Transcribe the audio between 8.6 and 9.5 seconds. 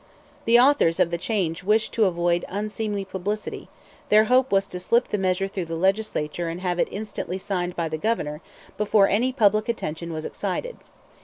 before any